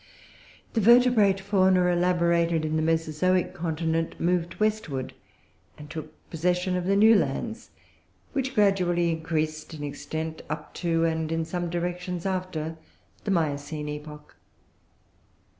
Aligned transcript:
The 0.73 0.81
Vertebrate 0.81 1.39
fauna 1.39 1.85
elaborated 1.85 2.65
in 2.65 2.75
the 2.75 2.81
Mesozoic 2.81 3.53
continent 3.53 4.19
moved 4.19 4.59
westward 4.59 5.13
and 5.77 5.91
took 5.91 6.11
possession 6.31 6.75
of 6.75 6.87
the 6.87 6.95
new 6.95 7.13
lands, 7.13 7.69
which 8.33 8.55
gradually 8.55 9.11
increased 9.11 9.75
in 9.75 9.83
extent 9.83 10.41
up 10.49 10.73
to, 10.73 11.05
and 11.05 11.31
in 11.31 11.45
some 11.45 11.69
directions 11.69 12.25
after, 12.25 12.77
the 13.25 13.29
Miocene 13.29 13.89
epoch. 13.89 14.35